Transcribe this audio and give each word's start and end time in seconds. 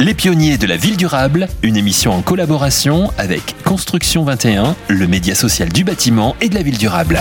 Les 0.00 0.12
pionniers 0.12 0.58
de 0.58 0.66
la 0.66 0.76
ville 0.76 0.96
durable, 0.96 1.46
une 1.62 1.76
émission 1.76 2.12
en 2.12 2.20
collaboration 2.20 3.12
avec 3.16 3.54
Construction 3.62 4.24
21, 4.24 4.74
le 4.88 5.06
média 5.06 5.36
social 5.36 5.68
du 5.68 5.84
bâtiment 5.84 6.34
et 6.40 6.48
de 6.48 6.56
la 6.56 6.62
ville 6.62 6.78
durable. 6.78 7.20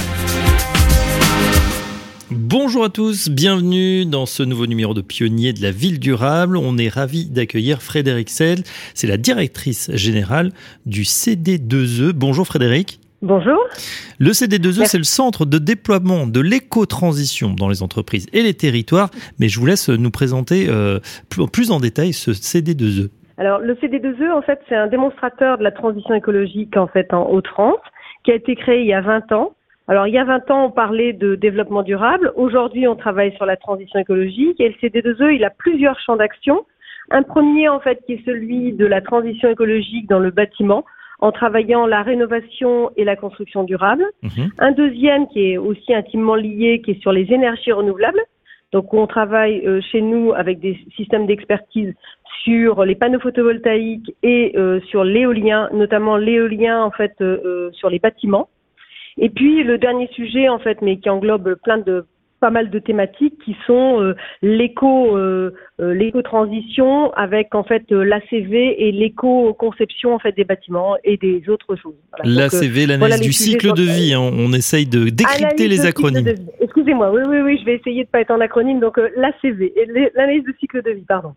Bonjour 2.31 2.83
à 2.83 2.89
tous, 2.89 3.29
bienvenue 3.29 4.05
dans 4.07 4.25
ce 4.25 4.41
nouveau 4.41 4.65
numéro 4.65 4.95
de 4.95 5.01
Pionniers 5.01 5.53
de 5.53 5.61
la 5.61 5.69
ville 5.69 5.99
durable. 5.99 6.57
On 6.57 6.79
est 6.79 6.89
ravi 6.89 7.25
d'accueillir 7.25 7.83
Frédéric 7.83 8.31
Sell, 8.31 8.63
c'est 8.95 9.07
la 9.07 9.17
directrice 9.17 9.91
générale 9.93 10.51
du 10.87 11.03
CD2E. 11.03 12.11
Bonjour 12.13 12.47
Frédéric. 12.47 12.99
Bonjour. 13.23 13.57
Le 14.19 14.31
CD2E, 14.31 14.83
c'est 14.83 14.97
le 14.97 15.05
centre 15.05 15.45
de 15.45 15.57
déploiement 15.57 16.27
de 16.27 16.41
l'éco-transition 16.41 17.55
dans 17.57 17.69
les 17.69 17.81
entreprises 17.81 18.27
et 18.33 18.43
les 18.43 18.53
territoires. 18.53 19.09
Mais 19.39 19.47
je 19.47 19.61
vous 19.61 19.65
laisse 19.65 19.87
nous 19.87 20.11
présenter 20.11 20.67
euh, 20.67 20.99
plus 21.53 21.71
en 21.71 21.79
détail 21.79 22.11
ce 22.11 22.31
CD2E. 22.31 23.09
Alors, 23.37 23.59
le 23.59 23.75
CD2E, 23.75 24.29
en 24.29 24.41
fait, 24.41 24.59
c'est 24.67 24.75
un 24.75 24.87
démonstrateur 24.87 25.57
de 25.57 25.63
la 25.63 25.71
transition 25.71 26.13
écologique 26.13 26.75
en 26.75 26.87
fait 26.87 27.13
en 27.13 27.29
Haute-France, 27.29 27.79
qui 28.25 28.31
a 28.31 28.35
été 28.35 28.57
créé 28.57 28.81
il 28.81 28.87
y 28.87 28.93
a 28.93 28.99
20 28.99 29.31
ans. 29.31 29.53
Alors, 29.87 30.05
il 30.05 30.13
y 30.13 30.17
a 30.17 30.25
20 30.25 30.51
ans, 30.51 30.65
on 30.65 30.71
parlait 30.71 31.13
de 31.13 31.35
développement 31.35 31.83
durable. 31.83 32.33
Aujourd'hui, 32.35 32.89
on 32.89 32.97
travaille 32.97 33.33
sur 33.37 33.45
la 33.45 33.55
transition 33.55 33.99
écologique. 33.99 34.59
Et 34.59 34.67
le 34.67 34.75
CD2E, 34.89 35.33
il 35.33 35.45
a 35.45 35.49
plusieurs 35.49 35.97
champs 36.01 36.17
d'action. 36.17 36.65
Un 37.09 37.23
premier, 37.23 37.69
en 37.69 37.79
fait, 37.79 38.01
qui 38.05 38.13
est 38.13 38.25
celui 38.25 38.73
de 38.73 38.85
la 38.85 38.99
transition 38.99 39.49
écologique 39.49 40.09
dans 40.09 40.19
le 40.19 40.31
bâtiment 40.31 40.83
en 41.19 41.31
travaillant 41.31 41.85
la 41.85 42.01
rénovation 42.01 42.91
et 42.97 43.03
la 43.03 43.15
construction 43.15 43.63
durable. 43.63 44.05
Mhm. 44.23 44.51
Un 44.59 44.71
deuxième 44.71 45.27
qui 45.27 45.51
est 45.51 45.57
aussi 45.57 45.93
intimement 45.93 46.35
lié, 46.35 46.81
qui 46.83 46.91
est 46.91 47.01
sur 47.01 47.11
les 47.11 47.31
énergies 47.31 47.71
renouvelables. 47.71 48.21
Donc 48.71 48.93
on 48.93 49.05
travaille 49.05 49.65
euh, 49.65 49.81
chez 49.91 50.01
nous 50.01 50.33
avec 50.33 50.59
des 50.59 50.77
systèmes 50.95 51.27
d'expertise 51.27 51.93
sur 52.43 52.83
les 52.83 52.95
panneaux 52.95 53.19
photovoltaïques 53.19 54.15
et 54.23 54.53
euh, 54.57 54.81
sur 54.89 55.03
l'éolien, 55.03 55.69
notamment 55.71 56.17
l'éolien 56.17 56.83
en 56.83 56.91
fait 56.91 57.13
euh, 57.21 57.71
sur 57.73 57.89
les 57.89 57.99
bâtiments. 57.99 58.49
Et 59.17 59.29
puis 59.29 59.63
le 59.63 59.77
dernier 59.77 60.07
sujet 60.07 60.49
en 60.49 60.57
fait, 60.57 60.81
mais 60.81 60.97
qui 60.97 61.09
englobe 61.09 61.55
plein 61.63 61.77
de 61.77 62.05
pas 62.43 62.49
mal 62.49 62.69
de 62.69 62.77
thématiques 62.77 63.39
qui 63.45 63.55
sont 63.65 64.01
euh, 64.01 64.15
l'éco 64.41 65.15
euh, 65.15 65.53
euh, 65.79 65.93
l'éco-transition 65.93 67.13
avec 67.13 67.55
en 67.55 67.63
fait 67.63 67.83
l'ACV 67.89 68.85
et 68.85 68.91
l'éco-conception 68.91 70.13
en 70.13 70.19
fait 70.19 70.33
des 70.33 70.43
bâtiments 70.43 70.97
et 71.05 71.15
des 71.15 71.41
autres 71.47 71.77
choses. 71.77 71.95
L'ACV, 72.25 72.85
l'analyse 72.85 73.21
du 73.21 73.31
cycle 73.31 73.71
de 73.71 73.83
vie. 73.83 74.13
Hein. 74.13 74.19
on 74.19 74.51
essaye 74.51 74.85
de 74.85 75.07
décrypter 75.07 75.69
les 75.69 75.85
acronymes. 75.85 76.33
Excusez-moi, 76.59 77.13
oui, 77.13 77.21
oui, 77.29 77.37
oui, 77.45 77.57
je 77.61 77.65
vais 77.65 77.75
essayer 77.75 78.03
de 78.03 78.09
pas 78.09 78.19
être 78.19 78.31
en 78.31 78.41
acronyme. 78.41 78.81
Donc 78.81 78.99
l'ACV, 79.15 79.73
l'analyse 80.13 80.43
de 80.43 80.53
cycle 80.59 80.81
de 80.81 80.91
vie, 80.91 81.05
pardon. 81.07 81.35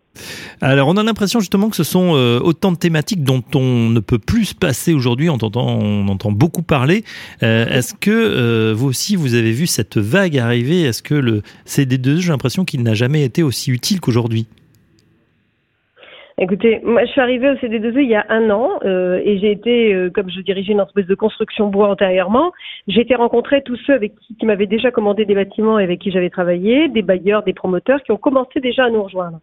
Alors 0.60 0.88
on 0.88 0.96
a 0.96 1.04
l'impression 1.04 1.38
justement 1.38 1.70
que 1.70 1.76
ce 1.76 1.84
sont 1.84 2.10
autant 2.42 2.72
de 2.72 2.78
thématiques 2.78 3.22
dont 3.22 3.44
on 3.54 3.90
ne 3.90 4.00
peut 4.00 4.18
plus 4.18 4.46
se 4.46 4.54
passer 4.56 4.92
aujourd'hui. 4.92 5.30
On 5.30 5.34
entend, 5.34 5.68
on 5.68 6.08
entend 6.08 6.32
beaucoup 6.32 6.62
parler. 6.62 7.04
Est-ce 7.42 7.94
que 7.94 8.72
vous 8.72 8.88
aussi 8.88 9.14
vous 9.14 9.34
avez 9.34 9.52
vu 9.52 9.68
cette 9.68 9.98
vague 9.98 10.36
arriver? 10.36 10.95
Est-ce 10.96 11.02
que 11.02 11.14
le 11.14 11.42
CD2, 11.66 12.20
j'ai 12.20 12.30
l'impression 12.30 12.64
qu'il 12.64 12.82
n'a 12.82 12.94
jamais 12.94 13.22
été 13.22 13.42
aussi 13.42 13.70
utile 13.70 14.00
qu'aujourd'hui 14.00 14.46
Écoutez, 16.38 16.80
moi 16.84 17.04
je 17.04 17.10
suis 17.10 17.20
arrivée 17.20 17.50
au 17.50 17.54
CD2E 17.54 18.02
il 18.02 18.10
y 18.10 18.14
a 18.14 18.26
un 18.28 18.50
an 18.50 18.78
euh, 18.84 19.20
et 19.24 19.38
j'ai 19.38 19.50
été, 19.50 19.94
euh, 19.94 20.10
comme 20.10 20.30
je 20.30 20.40
dirigeais 20.40 20.72
une 20.72 20.82
entreprise 20.82 21.06
de 21.06 21.14
construction 21.14 21.68
bois 21.68 21.88
antérieurement, 21.88 22.52
j'ai 22.88 23.00
été 23.00 23.14
rencontrer 23.14 23.62
tous 23.62 23.76
ceux 23.86 23.94
avec 23.94 24.14
qui, 24.20 24.36
qui 24.36 24.44
m'avaient 24.44 24.66
déjà 24.66 24.90
commandé 24.90 25.24
des 25.24 25.34
bâtiments 25.34 25.78
et 25.78 25.84
avec 25.84 25.98
qui 25.98 26.10
j'avais 26.10 26.28
travaillé, 26.28 26.88
des 26.88 27.00
bailleurs, 27.00 27.42
des 27.42 27.54
promoteurs 27.54 28.02
qui 28.02 28.12
ont 28.12 28.18
commencé 28.18 28.60
déjà 28.60 28.84
à 28.84 28.90
nous 28.90 29.02
rejoindre. 29.02 29.40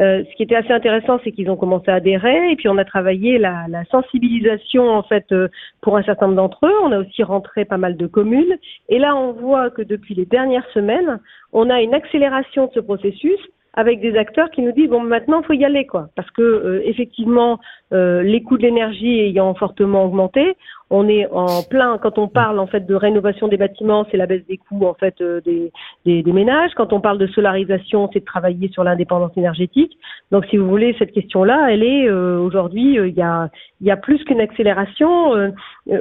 Euh, 0.00 0.24
ce 0.24 0.36
qui 0.36 0.42
était 0.42 0.54
assez 0.54 0.72
intéressant, 0.72 1.20
c'est 1.22 1.32
qu'ils 1.32 1.50
ont 1.50 1.56
commencé 1.56 1.90
à 1.90 1.94
adhérer 1.94 2.50
et 2.50 2.56
puis 2.56 2.68
on 2.68 2.78
a 2.78 2.84
travaillé 2.84 3.38
la, 3.38 3.66
sensibilisation 3.90 4.88
en 4.88 5.02
fait 5.02 5.26
euh, 5.32 5.48
pour 5.82 5.96
un 5.96 6.02
certain 6.02 6.26
nombre 6.26 6.36
d'entre 6.36 6.66
eux. 6.66 6.74
On 6.82 6.92
a 6.92 6.98
aussi 6.98 7.22
rentré 7.22 7.64
pas 7.64 7.76
mal 7.76 7.96
de 7.96 8.06
communes 8.06 8.56
et 8.88 8.98
là 8.98 9.14
on 9.14 9.32
voit 9.32 9.70
que 9.70 9.82
depuis 9.82 10.14
les 10.14 10.24
dernières 10.24 10.66
semaines, 10.72 11.20
on 11.52 11.68
a 11.68 11.82
une 11.82 11.94
accélération 11.94 12.66
de 12.66 12.72
ce 12.74 12.80
processus 12.80 13.38
avec 13.74 14.00
des 14.00 14.16
acteurs 14.16 14.50
qui 14.50 14.62
nous 14.62 14.72
disent 14.72 14.88
bon 14.88 15.00
maintenant 15.00 15.42
faut 15.42 15.52
y 15.52 15.64
aller 15.64 15.86
quoi 15.86 16.08
parce 16.16 16.30
que 16.30 16.42
euh, 16.42 16.82
effectivement 16.84 17.60
les 17.92 18.42
coûts 18.42 18.56
de 18.56 18.62
l'énergie 18.62 19.20
ayant 19.20 19.54
fortement 19.54 20.04
augmenté 20.04 20.56
on 20.90 21.08
est 21.08 21.26
en 21.30 21.62
plein 21.62 21.98
quand 21.98 22.18
on 22.18 22.26
parle 22.26 22.58
en 22.58 22.66
fait 22.66 22.84
de 22.84 22.94
rénovation 22.94 23.46
des 23.46 23.56
bâtiments, 23.56 24.06
c'est 24.10 24.16
la 24.16 24.26
baisse 24.26 24.44
des 24.46 24.56
coûts 24.56 24.84
en 24.86 24.94
fait 24.94 25.14
euh, 25.20 25.40
des, 25.40 25.72
des, 26.04 26.22
des, 26.24 26.32
ménages. 26.32 26.72
Quand 26.76 26.92
on 26.92 27.00
parle 27.00 27.18
de 27.18 27.28
solarisation, 27.28 28.10
c'est 28.12 28.20
de 28.20 28.24
travailler 28.24 28.68
sur 28.70 28.82
l'indépendance 28.82 29.30
énergétique. 29.36 29.96
Donc, 30.32 30.46
si 30.46 30.56
vous 30.56 30.68
voulez, 30.68 30.96
cette 30.98 31.12
question-là, 31.12 31.68
elle 31.70 31.84
est 31.84 32.08
euh, 32.08 32.40
aujourd'hui, 32.40 32.98
euh, 32.98 33.06
il 33.06 33.14
y 33.14 33.22
a 33.22 33.50
il 33.80 33.86
y 33.86 33.90
a 33.90 33.96
plus 33.96 34.22
qu'une 34.24 34.42
accélération. 34.42 35.32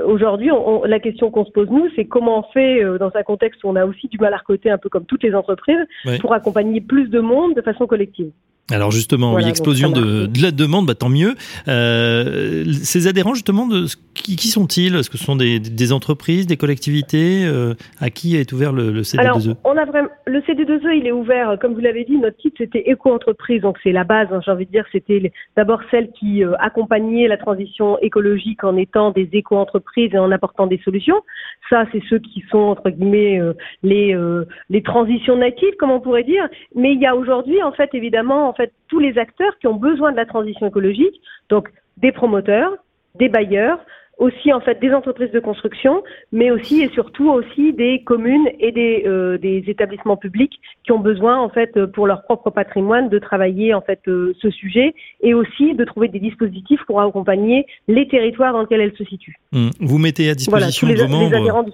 aujourd'hui, 0.05 0.50
la 0.85 1.00
question 1.00 1.31
qu'on 1.31 1.45
se 1.45 1.51
pose 1.51 1.69
nous, 1.69 1.88
c'est 1.95 2.03
comment 2.03 2.39
on 2.39 2.51
fait 2.51 2.83
dans 3.00 3.09
un 3.16 3.23
contexte 3.23 3.63
où 3.63 3.69
on 3.69 3.77
a 3.77 3.85
aussi 3.85 4.09
du 4.09 4.17
mal 4.17 4.33
à 4.33 4.38
recoter, 4.38 4.69
un 4.69 4.77
peu 4.77 4.89
comme 4.89 5.06
toutes 5.06 5.23
les 5.23 5.33
entreprises, 5.33 5.88
pour 6.19 6.33
accompagner 6.33 6.81
plus 6.81 7.07
de 7.07 7.21
monde 7.21 7.53
de 7.53 7.61
façon 7.61 7.88
collective. 7.88 8.31
Alors 8.72 8.91
justement, 8.91 9.34
oui, 9.34 9.47
explosion 9.47 9.90
de, 9.90 10.25
de, 10.25 10.41
la 10.41 10.52
demande, 10.52 10.85
bah, 10.85 10.96
tant 10.96 11.09
mieux. 11.09 11.35
Euh, 11.68 12.66
ces 12.84 13.07
adhérents, 13.07 13.34
justement, 13.34 13.68
de, 13.68 13.85
qui, 14.13 14.35
qui 14.35 14.47
sont-ils? 14.50 14.96
Est-ce 14.96 15.09
que 15.09 15.18
ce 15.18 15.25
sont 15.25 15.35
des, 15.35 15.59
des 15.59 15.94
entreprises, 15.94 16.47
des 16.47 16.57
collectivités? 16.57 17.46
Euh, 17.46 17.74
À 18.00 18.09
qui 18.09 18.35
est 18.35 18.52
ouvert 18.52 18.72
le, 18.72 18.91
le 18.91 19.02
CD2E 19.02 19.19
Alors, 19.19 19.40
on 19.63 19.78
a 19.78 19.85
vraiment, 19.85 20.09
le 20.25 20.40
CD2E, 20.41 20.97
il 20.97 21.07
est 21.07 21.12
ouvert, 21.12 21.57
comme 21.59 21.74
vous 21.74 21.80
l'avez 21.80 22.03
dit, 22.03 22.18
notre 22.18 22.38
titre 22.38 22.57
c'était 22.59 22.90
éco-entreprise, 22.90 23.62
donc 23.62 23.78
c'est 23.84 23.91
la 23.91 24.03
base, 24.03 24.28
hein, 24.31 24.41
j'ai 24.46 24.52
envie 24.52 24.66
de 24.66 24.72
dire, 24.72 24.86
c'était 24.91 25.31
d'abord 25.56 25.81
celle 25.91 26.12
qui 26.12 26.44
euh, 26.44 26.53
accompagnait 26.59 27.28
la 27.28 27.38
transition 27.38 27.97
écologique 28.00 28.63
en 28.63 28.78
étant 28.78 29.12
des 29.12 29.30
éco-entreprises 29.31 30.13
et 30.13 30.18
en 30.18 30.31
apportant 30.31 30.68
des 30.68 30.80
solutions. 30.84 31.22
Ça, 31.69 31.86
c'est 31.91 32.01
ceux 32.09 32.19
qui 32.19 32.44
sont, 32.51 32.57
entre 32.57 32.90
guillemets, 32.90 33.40
euh, 33.40 33.53
les, 33.84 34.16
euh, 34.16 34.46
les 34.69 34.81
transitions 34.81 35.38
natives, 35.38 35.75
comme 35.80 35.91
on 35.91 36.00
pourrait 36.00 36.24
dire. 36.24 36.47
Mais 36.75 36.94
il 36.94 37.00
y 37.00 37.06
a 37.06 37.16
aujourd'hui, 37.16 37.62
en 37.63 37.72
fait, 37.72 37.90
évidemment, 37.94 38.50
fait 38.59 38.73
tous 38.87 38.99
les 38.99 39.17
acteurs 39.17 39.57
qui 39.59 39.67
ont 39.67 39.75
besoin 39.75 40.11
de 40.11 40.17
la 40.17 40.25
transition 40.25 40.67
écologique, 40.67 41.21
donc 41.49 41.69
des 41.97 42.11
promoteurs, 42.11 42.71
des 43.15 43.29
bailleurs, 43.29 43.79
aussi 44.17 44.51
en 44.51 44.59
fait 44.59 44.79
des 44.81 44.91
entreprises 44.93 45.31
de 45.31 45.39
construction, 45.39 46.03
mais 46.33 46.51
aussi 46.51 46.81
et 46.81 46.89
surtout 46.89 47.29
aussi 47.29 47.71
des 47.73 48.03
communes 48.03 48.47
et 48.59 48.71
des, 48.71 49.03
euh, 49.05 49.37
des 49.37 49.63
établissements 49.67 50.17
publics 50.17 50.59
qui 50.83 50.91
ont 50.91 50.99
besoin 50.99 51.37
en 51.37 51.49
fait 51.49 51.85
pour 51.85 52.05
leur 52.05 52.23
propre 52.23 52.49
patrimoine 52.49 53.07
de 53.07 53.17
travailler 53.17 53.73
en 53.73 53.81
fait 53.81 54.01
euh, 54.07 54.35
ce 54.41 54.49
sujet 54.49 54.93
et 55.21 55.33
aussi 55.33 55.73
de 55.73 55.85
trouver 55.85 56.09
des 56.09 56.19
dispositifs 56.19 56.81
pour 56.85 56.99
accompagner 57.01 57.65
les 57.87 58.07
territoires 58.09 58.51
dans 58.51 58.61
lesquels 58.61 58.81
elles 58.81 58.97
se 58.97 59.05
situent. 59.05 59.37
Mmh. 59.53 59.69
Vous 59.79 59.97
mettez 59.97 60.29
à 60.29 60.35
disposition 60.35 60.87
de 60.87 60.95
vos 60.95 61.07
membres. 61.07 61.71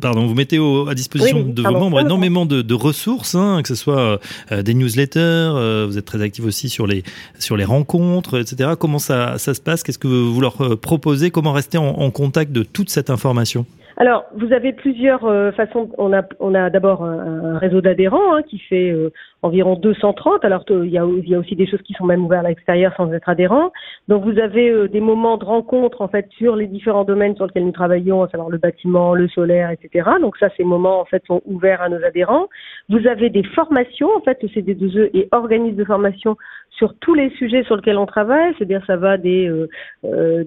Pardon, 0.00 0.26
vous 0.26 0.34
mettez 0.34 0.58
à 0.88 0.94
disposition 0.94 1.42
de 1.42 1.62
vos 1.62 1.72
membres 1.72 2.00
énormément 2.00 2.44
de, 2.44 2.60
de 2.60 2.74
ressources, 2.74 3.34
hein, 3.34 3.60
que 3.62 3.68
ce 3.68 3.74
soit 3.74 4.20
euh, 4.52 4.62
des 4.62 4.74
newsletters, 4.74 5.20
euh, 5.20 5.86
vous 5.88 5.96
êtes 5.96 6.04
très 6.04 6.20
actif 6.20 6.44
aussi 6.44 6.68
sur 6.68 6.86
les, 6.86 7.02
sur 7.38 7.56
les 7.56 7.64
rencontres, 7.64 8.38
etc. 8.38 8.72
Comment 8.78 8.98
ça, 8.98 9.38
ça 9.38 9.54
se 9.54 9.60
passe? 9.60 9.82
Qu'est-ce 9.82 9.98
que 9.98 10.06
vous 10.06 10.40
leur 10.40 10.60
euh, 10.60 10.76
proposez? 10.76 11.30
Comment 11.30 11.52
rester 11.52 11.78
en, 11.78 11.86
en 11.86 12.10
contact 12.10 12.52
de 12.52 12.62
toute 12.62 12.90
cette 12.90 13.08
information? 13.08 13.64
Alors, 14.00 14.24
vous 14.34 14.54
avez 14.54 14.72
plusieurs 14.72 15.26
euh, 15.26 15.52
façons. 15.52 15.90
On 15.98 16.14
a, 16.14 16.22
on 16.38 16.54
a 16.54 16.70
d'abord 16.70 17.04
un, 17.04 17.58
réseau 17.58 17.82
d'adhérents 17.82 18.34
hein, 18.34 18.40
qui 18.40 18.58
fait 18.58 18.90
euh, 18.90 19.12
environ 19.42 19.74
230. 19.76 20.42
Alors, 20.42 20.64
il 20.70 20.86
y, 20.86 20.96
a, 20.96 21.04
il 21.04 21.28
y, 21.28 21.34
a, 21.34 21.38
aussi 21.38 21.54
des 21.54 21.66
choses 21.66 21.82
qui 21.82 21.92
sont 21.92 22.06
même 22.06 22.24
ouvertes 22.24 22.46
à 22.46 22.48
l'extérieur 22.48 22.94
sans 22.96 23.12
être 23.12 23.28
adhérents. 23.28 23.72
Donc, 24.08 24.24
vous 24.24 24.38
avez 24.38 24.70
euh, 24.70 24.88
des 24.88 25.02
moments 25.02 25.36
de 25.36 25.44
rencontre 25.44 26.00
en 26.00 26.08
fait 26.08 26.26
sur 26.38 26.56
les 26.56 26.66
différents 26.66 27.04
domaines 27.04 27.36
sur 27.36 27.44
lesquels 27.44 27.66
nous 27.66 27.72
travaillons, 27.72 28.22
à 28.22 28.28
savoir 28.30 28.48
le 28.48 28.56
bâtiment, 28.56 29.12
le 29.12 29.28
solaire, 29.28 29.68
etc. 29.68 30.08
Donc, 30.18 30.38
ça, 30.38 30.48
ces 30.56 30.64
moments 30.64 30.98
en 30.98 31.04
fait 31.04 31.22
sont 31.26 31.42
ouverts 31.44 31.82
à 31.82 31.90
nos 31.90 32.02
adhérents. 32.02 32.48
Vous 32.88 33.06
avez 33.06 33.28
des 33.28 33.44
formations 33.54 34.08
en 34.16 34.22
fait, 34.22 34.42
le 34.42 34.48
CD2E 34.48 35.10
et 35.12 35.28
organisme 35.30 35.76
de 35.76 35.84
formation 35.84 36.38
sur 36.80 36.94
tous 36.98 37.12
les 37.12 37.28
sujets 37.36 37.62
sur 37.64 37.76
lesquels 37.76 37.98
on 37.98 38.06
travaille, 38.06 38.54
c'est-à-dire 38.56 38.82
ça 38.86 38.96
va 38.96 39.18
des, 39.18 39.46
euh, 39.46 39.68
euh 40.04 40.44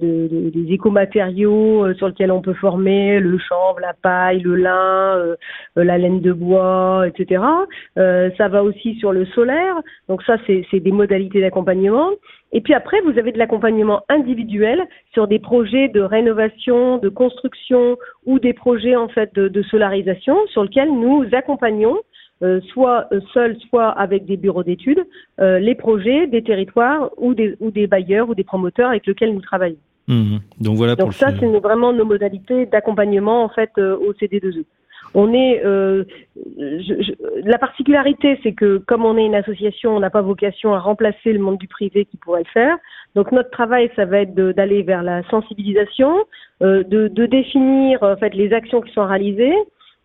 écomatériaux 0.67 1.85
euh, 1.85 1.93
sur 1.93 2.07
lesquels 2.07 2.31
on 2.31 2.41
peut 2.41 2.55
former, 2.55 3.19
le 3.19 3.37
chanvre, 3.37 3.79
la 3.79 3.93
paille, 3.93 4.39
le 4.39 4.55
lin, 4.55 5.15
euh, 5.15 5.35
la 5.75 5.99
laine 5.99 6.21
de 6.21 6.33
bois, 6.33 7.05
etc. 7.07 7.43
ça 7.95 8.47
va 8.47 8.63
aussi 8.63 8.95
sur 8.95 9.11
le 9.11 9.25
solaire, 9.27 9.75
donc 10.09 10.23
ça 10.23 10.37
c'est 10.47 10.79
des 10.79 10.91
modalités 10.91 11.39
d'accompagnement. 11.39 12.09
Et 12.51 12.61
puis 12.61 12.73
après, 12.73 13.01
vous 13.01 13.17
avez 13.19 13.31
de 13.31 13.37
l'accompagnement 13.37 14.01
individuel 14.09 14.83
sur 15.13 15.27
des 15.27 15.39
projets 15.39 15.87
de 15.87 16.01
rénovation, 16.01 16.97
de 16.97 17.09
construction 17.09 17.97
ou 18.25 18.39
des 18.39 18.53
projets 18.53 18.95
en 18.95 19.07
fait 19.07 19.33
de, 19.35 19.47
de 19.47 19.61
solarisation 19.63 20.35
sur 20.47 20.63
lesquels 20.63 20.91
nous 20.91 21.25
accompagnons 21.31 21.97
euh, 22.43 22.59
soit 22.71 23.07
euh, 23.11 23.21
seul, 23.33 23.57
soit 23.69 23.89
avec 23.89 24.25
des 24.25 24.37
bureaux 24.37 24.63
d'études, 24.63 25.05
euh, 25.39 25.59
les 25.59 25.75
projets 25.75 26.27
des 26.27 26.43
territoires 26.43 27.09
ou 27.17 27.33
des, 27.33 27.55
ou 27.59 27.71
des 27.71 27.87
bailleurs 27.87 28.29
ou 28.29 28.35
des 28.35 28.43
promoteurs 28.43 28.89
avec 28.89 29.05
lesquels 29.05 29.33
nous 29.33 29.41
travaillons. 29.41 29.77
Mmh. 30.07 30.37
Donc 30.59 30.75
voilà. 30.75 30.95
Donc 30.95 31.13
ça, 31.13 31.31
c'est 31.39 31.45
vraiment 31.45 31.93
nos 31.93 32.05
modalités 32.05 32.65
d'accompagnement 32.65 33.43
en 33.43 33.49
fait 33.49 33.71
au 33.77 34.11
CD2E. 34.13 34.65
On 35.15 35.31
est 35.33 35.63
euh, 35.63 36.05
la 37.43 37.57
particularité, 37.59 38.39
c'est 38.41 38.53
que 38.53 38.77
comme 38.77 39.05
on 39.05 39.17
est 39.17 39.25
une 39.25 39.35
association, 39.35 39.95
on 39.95 39.99
n'a 39.99 40.09
pas 40.09 40.21
vocation 40.21 40.73
à 40.73 40.79
remplacer 40.79 41.33
le 41.33 41.39
monde 41.39 41.57
du 41.57 41.67
privé 41.67 42.05
qui 42.05 42.17
pourrait 42.17 42.43
le 42.43 42.51
faire. 42.51 42.77
Donc 43.15 43.31
notre 43.31 43.51
travail, 43.51 43.91
ça 43.95 44.05
va 44.05 44.21
être 44.21 44.33
d'aller 44.33 44.81
vers 44.81 45.03
la 45.03 45.21
sensibilisation, 45.29 46.25
euh, 46.63 46.83
de, 46.83 47.07
de, 47.09 47.25
définir 47.27 48.01
en 48.01 48.15
fait 48.15 48.33
les 48.33 48.53
actions 48.53 48.81
qui 48.81 48.91
sont 48.93 49.05
réalisées, 49.05 49.55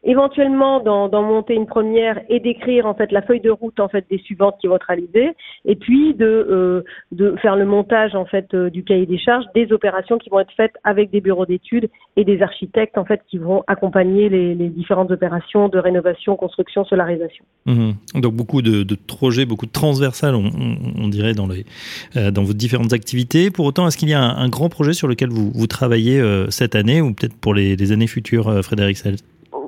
éventuellement 0.04 0.80
d'en 0.80 1.22
monter 1.22 1.54
une 1.54 1.66
première 1.66 2.20
et 2.28 2.38
d'écrire 2.38 2.86
en 2.86 2.94
fait 2.94 3.10
la 3.10 3.20
feuille 3.22 3.40
de 3.40 3.50
route 3.50 3.80
en 3.80 3.88
fait 3.88 4.04
des 4.08 4.18
suivantes 4.18 4.54
qui 4.60 4.68
vont 4.68 4.76
être 4.76 4.86
réalisées 4.86 5.30
et 5.64 5.74
puis 5.74 6.14
de, 6.14 6.84
euh, 7.20 7.36
faire 7.38 7.56
le 7.56 7.66
montage 7.66 8.14
en 8.14 8.24
fait 8.24 8.54
euh, 8.54 8.70
du 8.70 8.84
cahier 8.84 9.06
des 9.06 9.18
charges 9.18 9.44
des 9.56 9.72
opérations 9.72 10.18
qui 10.18 10.30
vont 10.30 10.38
être 10.38 10.52
faites 10.56 10.74
avec 10.84 11.10
des 11.10 11.20
bureaux 11.20 11.46
d'études 11.46 11.90
et 12.16 12.24
des 12.24 12.42
architectes 12.42 12.96
en 12.96 13.04
fait 13.04 13.22
qui 13.28 13.38
vont 13.38 13.64
accompagner 13.66 14.28
les, 14.28 14.68
différentes 14.68 15.10
opérations 15.10 15.68
de 15.68 15.78
rénovation, 15.78 16.36
construction, 16.36 16.84
solarisation. 16.84 17.44
Mmh. 17.66 17.92
Donc 18.16 18.34
beaucoup 18.34 18.62
de, 18.62 18.84
projets, 18.94 19.46
beaucoup 19.46 19.66
de 19.66 19.72
transversales 19.72 20.34
on, 20.34 21.08
dirait 21.08 21.32
dans 21.32 21.46
les 21.46 21.64
euh, 22.16 22.30
dans 22.30 22.44
vos 22.44 22.52
différentes 22.52 22.92
activités. 22.92 23.50
Pour 23.50 23.64
autant, 23.66 23.88
est-ce 23.88 23.96
qu'il 23.96 24.08
y 24.08 24.14
a 24.14 24.22
un, 24.22 24.48
grand 24.48 24.68
projet 24.68 24.92
sur 24.92 25.08
lequel 25.08 25.30
vous, 25.30 25.66
travaillez 25.66 26.22
cette 26.50 26.74
année 26.74 27.00
ou 27.00 27.12
peut-être 27.12 27.34
pour 27.34 27.54
les, 27.54 27.76
les 27.76 27.92
années 27.92 28.06
futures, 28.06 28.62
Frédéric 28.62 28.96
Sels 28.96 29.16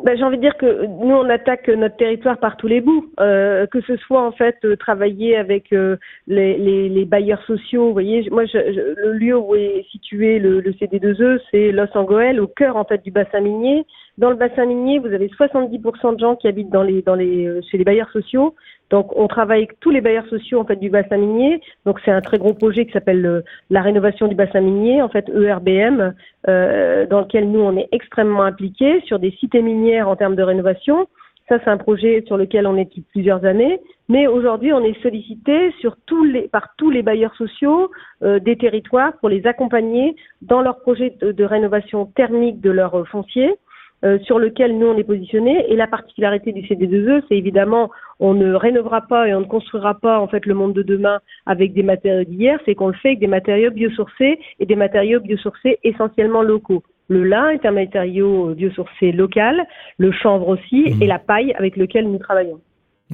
ben, 0.04 0.16
j'ai 0.16 0.24
envie 0.24 0.36
de 0.36 0.42
dire 0.42 0.56
que 0.56 0.86
nous 0.86 1.14
on 1.14 1.28
attaque 1.28 1.68
notre 1.68 1.96
territoire 1.96 2.38
par 2.38 2.56
tous 2.56 2.66
les 2.66 2.80
bouts, 2.80 3.10
euh, 3.20 3.66
que 3.66 3.80
ce 3.82 3.96
soit 3.96 4.22
en 4.22 4.32
fait 4.32 4.56
euh, 4.64 4.76
travailler 4.76 5.36
avec 5.36 5.72
euh, 5.72 5.96
les, 6.26 6.56
les, 6.88 7.04
bailleurs 7.04 7.42
sociaux. 7.44 7.86
Vous 7.86 7.92
voyez, 7.92 8.28
moi 8.30 8.44
je, 8.46 8.58
le 8.58 9.12
lieu 9.12 9.36
où 9.36 9.54
est 9.54 9.84
situé 9.90 10.38
le, 10.38 10.60
le 10.60 10.72
CD2E, 10.72 11.40
c'est 11.50 11.72
Los 11.72 11.86
Angeles, 11.94 12.38
au 12.38 12.46
cœur 12.46 12.76
en 12.76 12.84
fait 12.84 13.02
du 13.02 13.10
bassin 13.10 13.40
minier. 13.40 13.84
Dans 14.20 14.28
le 14.28 14.36
bassin 14.36 14.66
minier, 14.66 14.98
vous 14.98 15.14
avez 15.14 15.28
70% 15.28 16.14
de 16.14 16.20
gens 16.20 16.36
qui 16.36 16.46
habitent 16.46 16.68
dans 16.68 16.82
les, 16.82 17.00
dans 17.00 17.14
les, 17.14 17.46
euh, 17.46 17.62
chez 17.70 17.78
les 17.78 17.84
bailleurs 17.84 18.10
sociaux. 18.10 18.54
Donc, 18.90 19.16
on 19.16 19.28
travaille 19.28 19.60
avec 19.60 19.80
tous 19.80 19.88
les 19.88 20.02
bailleurs 20.02 20.26
sociaux 20.26 20.60
en 20.60 20.66
fait 20.66 20.76
du 20.76 20.90
bassin 20.90 21.16
minier. 21.16 21.58
Donc, 21.86 22.00
c'est 22.04 22.10
un 22.10 22.20
très 22.20 22.36
gros 22.36 22.52
projet 22.52 22.84
qui 22.84 22.92
s'appelle 22.92 23.24
euh, 23.24 23.40
la 23.70 23.80
rénovation 23.80 24.28
du 24.28 24.34
bassin 24.34 24.60
minier, 24.60 25.00
en 25.00 25.08
fait 25.08 25.26
ERBM, 25.30 26.12
euh, 26.48 27.06
dans 27.06 27.20
lequel 27.20 27.50
nous 27.50 27.60
on 27.60 27.78
est 27.78 27.88
extrêmement 27.92 28.42
impliqués 28.42 29.00
sur 29.06 29.20
des 29.20 29.30
cités 29.30 29.62
minières 29.62 30.06
en 30.06 30.16
termes 30.16 30.36
de 30.36 30.42
rénovation. 30.42 31.08
Ça, 31.48 31.58
c'est 31.64 31.70
un 31.70 31.78
projet 31.78 32.22
sur 32.26 32.36
lequel 32.36 32.66
on 32.66 32.76
est 32.76 32.84
depuis 32.84 33.06
plusieurs 33.12 33.46
années. 33.46 33.80
Mais 34.10 34.26
aujourd'hui, 34.26 34.74
on 34.74 34.84
est 34.84 35.00
sollicité 35.02 35.72
sur 35.80 35.96
tous 36.04 36.24
les, 36.24 36.46
par 36.46 36.74
tous 36.76 36.90
les 36.90 37.02
bailleurs 37.02 37.34
sociaux 37.36 37.90
euh, 38.22 38.38
des 38.38 38.58
territoires 38.58 39.14
pour 39.18 39.30
les 39.30 39.46
accompagner 39.46 40.14
dans 40.42 40.60
leur 40.60 40.80
projet 40.80 41.16
de, 41.22 41.32
de 41.32 41.44
rénovation 41.44 42.04
thermique 42.04 42.60
de 42.60 42.70
leur 42.70 43.08
foncier. 43.08 43.54
Euh, 44.02 44.18
sur 44.20 44.38
lequel 44.38 44.78
nous 44.78 44.86
on 44.86 44.96
est 44.96 45.04
positionné. 45.04 45.70
Et 45.70 45.76
la 45.76 45.86
particularité 45.86 46.52
du 46.52 46.62
CD2E, 46.62 47.22
c'est 47.28 47.36
évidemment 47.36 47.90
on 48.18 48.32
ne 48.32 48.54
rénovera 48.54 49.02
pas 49.02 49.28
et 49.28 49.34
on 49.34 49.40
ne 49.40 49.44
construira 49.44 49.92
pas 49.92 50.20
en 50.20 50.26
fait 50.26 50.46
le 50.46 50.54
monde 50.54 50.72
de 50.72 50.82
demain 50.82 51.20
avec 51.44 51.74
des 51.74 51.82
matériaux 51.82 52.24
d'hier, 52.24 52.58
c'est 52.64 52.74
qu'on 52.74 52.88
le 52.88 52.94
fait 52.94 53.08
avec 53.08 53.20
des 53.20 53.26
matériaux 53.26 53.70
biosourcés 53.70 54.38
et 54.58 54.64
des 54.64 54.74
matériaux 54.74 55.20
biosourcés 55.20 55.78
essentiellement 55.84 56.40
locaux. 56.40 56.82
Le 57.08 57.24
lin 57.24 57.50
est 57.50 57.66
un 57.66 57.72
matériau 57.72 58.54
biosourcé 58.54 59.12
local, 59.12 59.66
le 59.98 60.12
chanvre 60.12 60.48
aussi, 60.48 60.94
mmh. 60.94 61.02
et 61.02 61.06
la 61.06 61.18
paille 61.18 61.52
avec 61.58 61.76
lequel 61.76 62.10
nous 62.10 62.18
travaillons. 62.18 62.60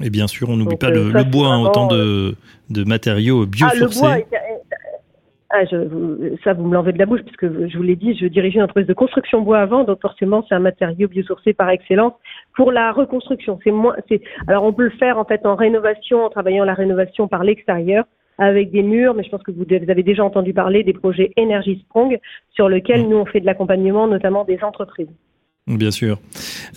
Et 0.01 0.09
bien 0.09 0.27
sûr, 0.27 0.49
on 0.49 0.55
n'oublie 0.55 0.77
pas 0.77 0.89
euh, 0.89 1.11
le, 1.11 1.23
bois, 1.23 1.49
hein, 1.49 1.63
autant 1.63 1.87
de, 1.87 2.35
de 2.69 2.83
matériaux 2.85 3.45
biosourcés. 3.45 3.99
Ah, 4.03 4.17
le 4.17 4.23
bois 4.23 4.37
ah, 5.49 5.63
je, 5.63 6.35
ça, 6.43 6.53
vous 6.53 6.67
me 6.67 6.73
l'enlevez 6.73 6.91
de 6.91 6.99
la 6.99 7.05
bouche, 7.05 7.21
puisque 7.21 7.47
je 7.47 7.77
vous 7.77 7.83
l'ai 7.83 7.95
dit, 7.95 8.17
je 8.17 8.27
dirigeais 8.27 8.57
une 8.57 8.63
entreprise 8.63 8.87
de 8.87 8.93
construction 8.93 9.41
bois 9.41 9.59
avant, 9.59 9.85
donc 9.85 10.01
forcément, 10.01 10.45
c'est 10.47 10.55
un 10.55 10.59
matériau 10.59 11.07
biosourcé 11.07 11.53
par 11.53 11.69
excellence 11.69 12.13
pour 12.55 12.73
la 12.73 12.91
reconstruction. 12.91 13.57
C'est 13.63 13.71
moins, 13.71 13.95
c'est, 14.09 14.21
alors 14.47 14.65
on 14.65 14.73
peut 14.73 14.83
le 14.83 14.89
faire 14.91 15.17
en 15.17 15.23
fait 15.23 15.45
en 15.45 15.55
rénovation, 15.55 16.25
en 16.25 16.29
travaillant 16.29 16.65
la 16.65 16.73
rénovation 16.73 17.29
par 17.29 17.43
l'extérieur 17.43 18.03
avec 18.37 18.71
des 18.71 18.83
murs, 18.83 19.13
mais 19.13 19.23
je 19.23 19.29
pense 19.29 19.41
que 19.41 19.51
vous, 19.51 19.65
avez 19.71 20.03
déjà 20.03 20.23
entendu 20.23 20.53
parler 20.53 20.83
des 20.83 20.93
projets 20.93 21.31
Energy 21.39 21.79
Sprong 21.79 22.19
sur 22.51 22.69
lesquels 22.69 23.05
mmh. 23.05 23.09
nous 23.09 23.17
on 23.17 23.25
fait 23.25 23.39
de 23.39 23.45
l'accompagnement, 23.45 24.05
notamment 24.07 24.43
des 24.43 24.61
entreprises. 24.63 25.09
Bien 25.67 25.91
sûr. 25.91 26.19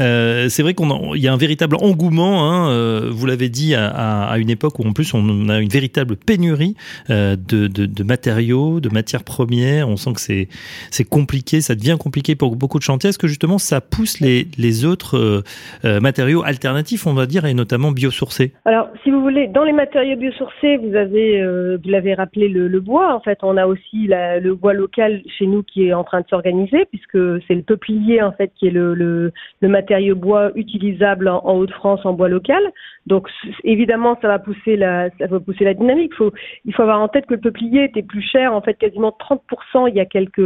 Euh, 0.01 0.49
c'est 0.49 0.65
vrai 0.65 0.75
qu'il 0.75 0.89
y 1.15 1.29
a 1.29 1.33
un 1.33 1.37
véritable 1.37 1.77
engouement, 1.77 2.51
hein, 2.51 2.71
euh, 2.71 3.09
vous 3.09 3.25
l'avez 3.25 3.49
dit, 3.49 3.73
à, 3.77 4.35
une 4.39 4.51
époque 4.51 4.81
où 4.81 4.83
en 4.83 4.93
plus 4.93 5.15
on 5.15 5.49
a 5.49 5.61
une 5.61 5.69
véritable 5.69 6.17
pénurie 6.17 6.75
euh, 7.09 7.37
de, 7.37 8.03
matériaux, 8.03 8.81
de 8.81 8.89
matières 8.89 9.23
premières. 9.23 9.89
On 9.89 9.97
sent 9.97 10.15
que 10.15 10.21
c'est, 10.21 11.05
compliqué, 11.05 11.61
ça 11.61 11.77
devient 11.77 11.97
compliqué 12.01 12.35
pour 12.35 12.57
beaucoup 12.57 12.79
de 12.79 12.83
chantiers. 12.83 13.11
Est-ce 13.11 13.19
que 13.19 13.29
justement 13.29 13.59
ça 13.59 13.81
pousse 13.81 14.19
les, 14.19 14.85
autres 14.85 15.45
matériaux 15.85 16.43
alternatifs, 16.43 17.07
on 17.07 17.15
va 17.15 17.27
dire, 17.27 17.45
et 17.45 17.55
notamment 17.55 17.93
biosourcés? 17.93 18.55
Alors, 18.65 18.89
si 19.05 19.11
vous 19.11 19.21
voulez, 19.21 19.47
dans 19.47 19.65
les 19.65 19.73
matériaux 19.73 20.17
biosourcés, 20.17 20.79
vous 20.79 20.97
avez, 20.97 21.45
vous 21.77 21.89
l'avez 21.89 22.15
rappelé, 22.15 22.49
le, 22.49 22.81
bois. 22.81 23.15
En 23.15 23.21
fait, 23.21 23.39
on 23.43 23.57
a 23.57 23.67
aussi 23.67 24.09
le 24.09 24.55
bois 24.55 24.73
local 24.73 25.23
chez 25.39 25.47
nous 25.47 25.63
qui 25.63 25.87
est 25.87 25.93
en 25.93 26.03
train 26.03 26.23
de 26.23 26.27
s'organiser, 26.29 26.87
puisque 26.87 27.19
c'est 27.47 27.55
le 27.55 27.63
peuplier 27.63 28.23
en 28.23 28.33
fait 28.33 28.51
qui 28.59 28.67
est 28.67 28.71
le 28.71 28.80
le, 28.81 29.33
matériau 29.63 30.15
bois 30.15 30.51
utilisable 30.55 31.29
en, 31.29 31.57
Haute-France 31.57 32.05
en 32.05 32.13
bois 32.13 32.29
local. 32.29 32.63
Donc 33.07 33.29
évidemment, 33.65 34.19
ça 34.21 34.29
va 34.29 34.39
pousser 34.39 34.77
la, 34.77 35.11
ça 35.19 35.27
va 35.27 35.41
pousser 35.41 35.65
la 35.65 35.75
dynamique. 35.75 36.15
Faut, 36.15 36.33
il 36.65 36.75
faut 36.75 36.83
avoir 36.83 37.01
en 37.01 37.09
tête 37.09 37.27
que 37.27 37.35
le 37.35 37.41
peuplier 37.41 37.85
était 37.85 38.03
plus 38.03 38.23
cher, 38.23 38.53
en 38.55 38.61
fait, 38.61 38.75
quasiment 38.75 39.17
30% 39.19 39.89
il 39.89 39.95
y 39.95 40.01
a 40.01 40.05
quelques, 40.05 40.39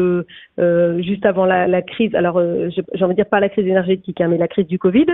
euh, 0.59 1.03
juste 1.03 1.27
avant 1.27 1.47
la, 1.47 1.83
crise. 1.83 2.15
Alors, 2.15 2.39
euh, 2.39 2.69
j'ai 2.71 3.05
envie 3.05 3.15
de 3.15 3.17
dire 3.17 3.29
pas 3.29 3.41
la 3.41 3.49
crise 3.49 3.67
énergétique, 3.67 4.21
hein, 4.21 4.29
mais 4.29 4.39
la 4.39 4.49
crise 4.49 4.67
du 4.67 4.79
Covid. 4.79 5.07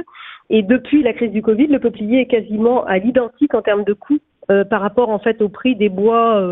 Et 0.51 0.63
depuis 0.63 1.03
la 1.03 1.13
crise 1.13 1.33
du 1.33 1.43
Covid, 1.43 1.69
le 1.69 1.79
peuplier 1.79 2.21
est 2.21 2.27
quasiment 2.27 2.85
à 2.85 2.99
l'identique 2.99 3.55
en 3.55 3.63
termes 3.63 3.85
de 3.85 3.93
coût 3.93 4.19
euh, 4.51 4.65
par 4.65 4.81
rapport 4.81 5.11
en 5.11 5.19
fait 5.19 5.41
au 5.43 5.49
prix 5.49 5.77
des 5.77 5.89
bois 5.89 6.43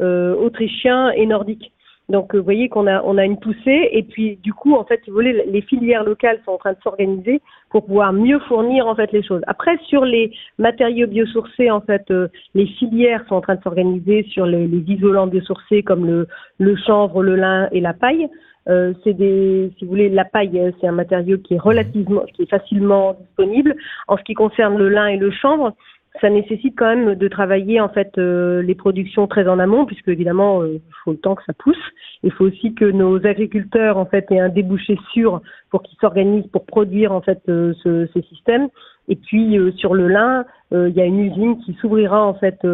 autrichiens 0.00 1.10
et 1.10 1.26
nordiques. 1.26 1.72
Donc, 2.10 2.34
vous 2.34 2.42
voyez 2.42 2.68
qu'on 2.68 2.86
a, 2.88 3.02
on 3.04 3.16
a 3.18 3.24
une 3.24 3.38
poussée. 3.38 3.88
Et 3.92 4.02
puis, 4.02 4.36
du 4.42 4.52
coup, 4.52 4.74
en 4.74 4.84
fait, 4.84 5.00
si 5.04 5.10
vous 5.10 5.16
voulez, 5.16 5.44
les 5.46 5.62
filières 5.62 6.02
locales 6.02 6.40
sont 6.44 6.52
en 6.52 6.58
train 6.58 6.72
de 6.72 6.78
s'organiser 6.82 7.40
pour 7.70 7.86
pouvoir 7.86 8.12
mieux 8.12 8.40
fournir, 8.40 8.86
en 8.86 8.96
fait, 8.96 9.12
les 9.12 9.22
choses. 9.22 9.42
Après, 9.46 9.78
sur 9.86 10.04
les 10.04 10.32
matériaux 10.58 11.06
biosourcés, 11.06 11.70
en 11.70 11.80
fait, 11.80 12.10
euh, 12.10 12.28
les 12.54 12.66
filières 12.66 13.24
sont 13.28 13.36
en 13.36 13.40
train 13.40 13.54
de 13.54 13.62
s'organiser 13.62 14.24
sur 14.32 14.44
les, 14.44 14.66
isolants 14.88 15.28
biosourcés 15.28 15.84
comme 15.84 16.04
le, 16.04 16.26
le 16.58 16.76
chanvre, 16.76 17.22
le 17.22 17.36
lin 17.36 17.68
et 17.70 17.80
la 17.80 17.94
paille. 17.94 18.28
Euh, 18.68 18.92
c'est 19.04 19.14
des, 19.14 19.70
si 19.78 19.84
vous 19.84 19.90
voulez, 19.90 20.08
la 20.08 20.24
paille, 20.24 20.72
c'est 20.80 20.88
un 20.88 20.92
matériau 20.92 21.38
qui 21.38 21.54
est 21.54 21.58
relativement, 21.58 22.24
qui 22.34 22.42
est 22.42 22.50
facilement 22.50 23.14
disponible. 23.14 23.76
En 24.08 24.16
ce 24.16 24.22
qui 24.24 24.34
concerne 24.34 24.76
le 24.76 24.88
lin 24.88 25.06
et 25.06 25.16
le 25.16 25.30
chanvre, 25.30 25.74
ça 26.20 26.28
nécessite 26.28 26.74
quand 26.76 26.94
même 26.94 27.14
de 27.14 27.28
travailler 27.28 27.80
en 27.80 27.88
fait 27.88 28.18
euh, 28.18 28.62
les 28.62 28.74
productions 28.74 29.26
très 29.26 29.46
en 29.46 29.58
amont, 29.58 29.86
puisque 29.86 30.08
évidemment 30.08 30.62
euh, 30.62 30.74
il 30.74 30.94
faut 31.04 31.12
le 31.12 31.18
temps 31.18 31.34
que 31.34 31.44
ça 31.44 31.52
pousse. 31.52 31.78
Il 32.22 32.32
faut 32.32 32.44
aussi 32.44 32.74
que 32.74 32.84
nos 32.84 33.24
agriculteurs 33.26 33.96
en 33.96 34.06
fait 34.06 34.26
aient 34.30 34.40
un 34.40 34.48
débouché 34.48 34.98
sûr 35.12 35.40
pour 35.70 35.82
qu'ils 35.82 35.98
s'organisent 36.00 36.48
pour 36.48 36.66
produire 36.66 37.12
en 37.12 37.20
fait 37.20 37.40
euh, 37.48 37.74
ce, 37.82 38.08
ces 38.12 38.22
systèmes. 38.22 38.68
Et 39.08 39.16
puis 39.16 39.58
sur 39.76 39.94
le 39.94 40.06
lin, 40.06 40.44
il 40.70 40.92
y 40.94 41.00
a 41.00 41.04
une 41.04 41.18
usine 41.18 41.58
qui 41.64 41.74
s'ouvrira 41.80 42.24
en 42.24 42.34
fait 42.34 42.64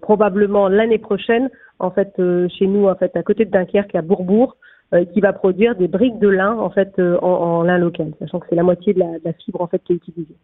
probablement 0.00 0.66
l'année 0.66 0.96
prochaine 0.96 1.50
en 1.78 1.90
fait 1.90 2.14
chez 2.48 2.66
nous 2.66 2.88
en 2.88 2.94
fait 2.94 3.14
à 3.16 3.22
côté 3.22 3.44
de 3.44 3.50
Dunkerque 3.50 3.94
à 3.94 4.00
Bourbourg 4.00 4.56
qui 5.12 5.20
va 5.20 5.34
produire 5.34 5.76
des 5.76 5.86
briques 5.86 6.18
de 6.20 6.28
lin 6.28 6.56
en 6.56 6.70
fait 6.70 6.98
en, 6.98 7.26
en 7.26 7.62
lin 7.64 7.76
local, 7.76 8.12
sachant 8.18 8.40
que 8.40 8.46
c'est 8.48 8.56
la 8.56 8.62
moitié 8.62 8.94
de 8.94 9.00
la, 9.00 9.18
de 9.18 9.24
la, 9.26 9.34
fibre 9.34 9.60
en 9.60 9.66
fait 9.66 9.82
qui 9.84 9.92
est 9.92 9.96
utilisée. 9.96 10.36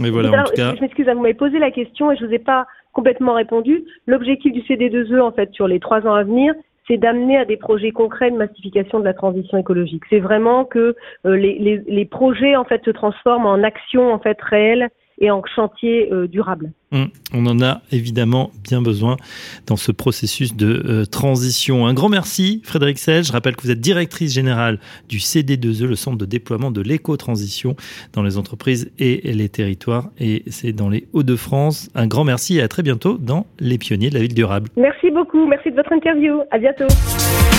Mais 0.00 0.10
voilà, 0.10 0.30
en 0.30 0.44
tout 0.44 0.52
cas... 0.54 0.74
Je 0.74 0.80
m'excuse, 0.80 1.06
vous 1.06 1.20
m'avez 1.20 1.34
posé 1.34 1.58
la 1.58 1.70
question 1.70 2.10
et 2.10 2.16
je 2.16 2.24
vous 2.24 2.32
ai 2.32 2.38
pas 2.38 2.66
complètement 2.92 3.34
répondu. 3.34 3.84
L'objectif 4.06 4.52
du 4.52 4.60
CD2E, 4.60 5.20
en 5.20 5.32
fait, 5.32 5.52
sur 5.52 5.66
les 5.66 5.80
trois 5.80 6.06
ans 6.06 6.14
à 6.14 6.24
venir, 6.24 6.54
c'est 6.86 6.96
d'amener 6.96 7.36
à 7.36 7.44
des 7.44 7.56
projets 7.56 7.92
concrets 7.92 8.30
de 8.30 8.36
massification 8.36 9.00
de 9.00 9.04
la 9.04 9.14
transition 9.14 9.58
écologique. 9.58 10.02
C'est 10.10 10.20
vraiment 10.20 10.64
que 10.64 10.96
euh, 11.26 11.36
les, 11.36 11.58
les, 11.58 11.82
les, 11.86 12.04
projets, 12.04 12.56
en 12.56 12.64
fait, 12.64 12.84
se 12.84 12.90
transforment 12.90 13.46
en 13.46 13.62
actions, 13.62 14.12
en 14.12 14.18
fait, 14.18 14.40
réelles 14.40 14.88
et 15.18 15.30
en 15.30 15.42
chantier 15.54 16.12
euh, 16.12 16.26
durable. 16.26 16.72
Hum, 16.92 17.08
on 17.32 17.46
en 17.46 17.62
a 17.62 17.80
évidemment 17.90 18.50
bien 18.62 18.82
besoin 18.82 19.16
dans 19.66 19.76
ce 19.76 19.92
processus 19.92 20.54
de 20.54 20.82
euh, 20.84 21.04
transition. 21.06 21.86
Un 21.86 21.94
grand 21.94 22.10
merci, 22.10 22.60
Frédéric 22.64 22.98
Sel. 22.98 23.24
Je 23.24 23.32
rappelle 23.32 23.56
que 23.56 23.62
vous 23.62 23.70
êtes 23.70 23.80
directrice 23.80 24.34
générale 24.34 24.78
du 25.08 25.18
CD2E, 25.18 25.86
le 25.86 25.96
centre 25.96 26.18
de 26.18 26.26
déploiement 26.26 26.70
de 26.70 26.82
l'éco-transition 26.82 27.76
dans 28.12 28.22
les 28.22 28.36
entreprises 28.36 28.92
et 28.98 29.32
les 29.32 29.48
territoires. 29.48 30.10
Et 30.18 30.42
c'est 30.48 30.72
dans 30.72 30.90
les 30.90 31.06
Hauts-de-France. 31.12 31.90
Un 31.94 32.06
grand 32.06 32.24
merci 32.24 32.58
et 32.58 32.62
à 32.62 32.68
très 32.68 32.82
bientôt 32.82 33.16
dans 33.16 33.46
Les 33.58 33.78
Pionniers 33.78 34.10
de 34.10 34.14
la 34.14 34.20
Ville 34.20 34.34
Durable. 34.34 34.68
Merci 34.76 35.10
beaucoup. 35.10 35.46
Merci 35.46 35.70
de 35.70 35.76
votre 35.76 35.92
interview. 35.92 36.42
À 36.50 36.58
bientôt. 36.58 36.88